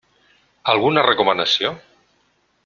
[0.73, 1.75] Alguna recomanació?